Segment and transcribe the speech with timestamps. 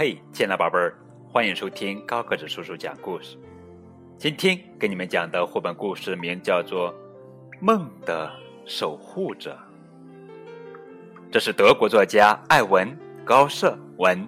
[0.00, 0.96] 嘿，亲爱的宝贝儿，
[1.28, 3.36] 欢迎收听高个子叔叔讲故事。
[4.16, 6.90] 今天给你们讲的绘本故事名叫做
[7.60, 8.32] 《梦的
[8.64, 9.58] 守护者》，
[11.30, 12.88] 这是德国作家艾文·
[13.26, 14.26] 高舍文、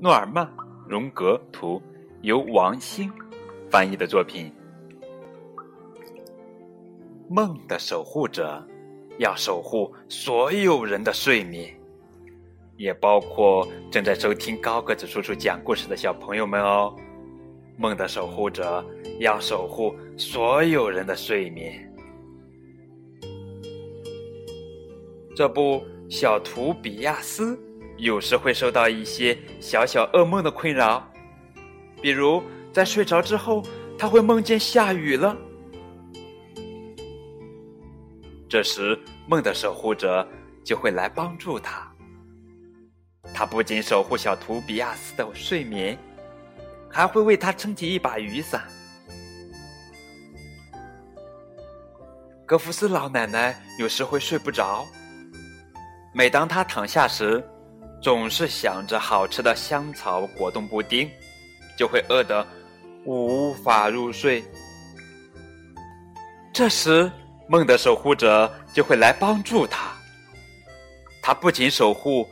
[0.00, 0.44] 诺尔曼·
[0.88, 1.80] 荣格图，
[2.22, 3.08] 由王兴
[3.70, 4.52] 翻译的作品。
[7.28, 8.60] 梦的守护者
[9.20, 11.79] 要守护所有人的睡眠。
[12.80, 16.96] 也包括正在收听高个子叔叔讲故事的小朋友们哦。
[17.76, 18.82] 梦的守护者
[19.18, 21.86] 要守护所有人的睡眠。
[25.36, 27.58] 这不，小图比亚斯
[27.98, 31.06] 有时会受到一些小小噩梦的困扰，
[32.00, 32.42] 比如
[32.72, 33.62] 在睡着之后，
[33.98, 35.36] 他会梦见下雨了。
[38.48, 40.26] 这时，梦的守护者
[40.64, 41.89] 就会来帮助他。
[43.40, 45.96] 他不仅守护小图比亚斯的睡眠，
[46.90, 48.62] 还会为他撑起一把雨伞。
[52.44, 54.86] 格弗斯老奶奶有时会睡不着，
[56.12, 57.42] 每当她躺下时，
[58.02, 61.10] 总是想着好吃的香草果冻布丁，
[61.78, 62.46] 就会饿得
[63.06, 64.44] 无法入睡。
[66.52, 67.10] 这时，
[67.48, 69.92] 梦的守护者就会来帮助他。
[71.22, 72.28] 他不仅守护。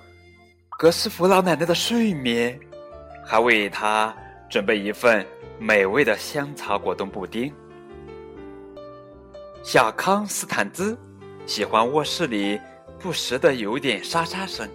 [0.79, 2.57] 格斯福老奶奶的睡眠，
[3.27, 4.15] 还为她
[4.49, 5.27] 准备一份
[5.59, 7.53] 美味的香草果冻布丁。
[9.61, 10.97] 小康斯坦兹
[11.47, 12.61] 喜欢卧室里
[12.97, 14.69] 不时的有点沙沙声，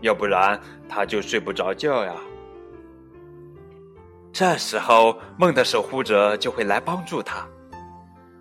[0.00, 2.14] 要不然他就睡不着觉呀。
[4.32, 7.46] 这时候，梦的守护者就会来帮助他。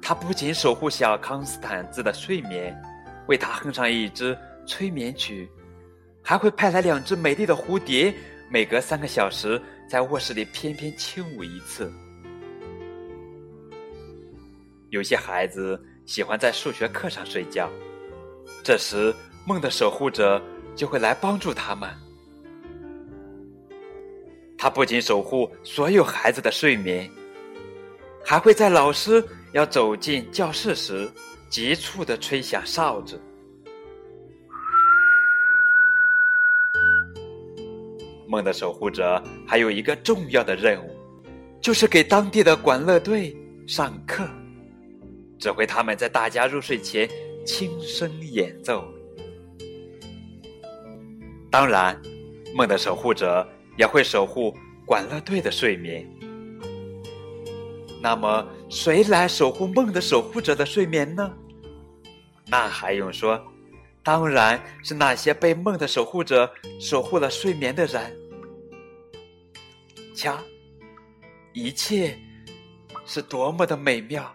[0.01, 2.73] 他不仅守护小康斯坦兹的睡眠，
[3.27, 5.51] 为他哼上一支催眠曲。
[6.29, 8.13] 还会派来两只美丽的蝴蝶，
[8.49, 9.59] 每隔三个小时
[9.89, 11.91] 在卧室里翩翩轻舞一次。
[14.91, 17.67] 有些孩子喜欢在数学课上睡觉，
[18.63, 19.11] 这时
[19.43, 20.39] 梦的守护者
[20.75, 21.89] 就会来帮助他们。
[24.55, 27.09] 他不仅守护所有孩子的睡眠，
[28.23, 31.11] 还会在老师要走进教室时
[31.49, 33.19] 急促的吹响哨子。
[38.29, 40.95] 梦的守护者还有一个重要的任务，
[41.59, 43.35] 就是给当地的管乐队
[43.65, 44.23] 上课，
[45.39, 47.09] 指挥他们在大家入睡前
[47.43, 48.85] 轻声演奏。
[51.49, 51.99] 当然，
[52.53, 56.07] 梦的守护者也会守护管乐队的睡眠。
[57.99, 61.33] 那么，谁来守护梦的守护者的睡眠呢？
[62.45, 63.43] 那还用说？
[64.03, 68.17] 当然是那些被梦的守护者守护了睡眠的人。
[70.15, 70.37] 瞧，
[71.53, 72.17] 一切
[73.05, 74.33] 是多么的美妙！